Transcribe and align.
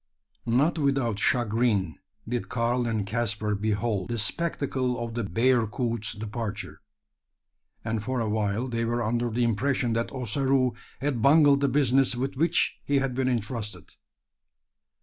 Not 0.47 0.79
without 0.79 1.19
chagrin 1.19 1.99
did 2.27 2.49
Karl 2.49 2.87
and 2.87 3.05
Caspar 3.05 3.53
behold 3.53 4.09
the 4.09 4.17
spectacle 4.17 4.97
of 4.97 5.13
the 5.13 5.23
bearcoot's 5.23 6.13
departure; 6.13 6.81
and 7.85 8.03
for 8.03 8.19
a 8.19 8.27
while 8.27 8.67
they 8.67 8.83
were 8.83 9.03
under 9.03 9.29
the 9.29 9.43
impression 9.43 9.93
that 9.93 10.11
Ossaroo 10.11 10.71
had 11.01 11.21
bungled 11.21 11.61
the 11.61 11.69
business 11.69 12.15
with 12.15 12.35
which 12.35 12.79
he 12.83 12.97
had 12.97 13.13
been 13.13 13.29
entrusted. 13.29 13.89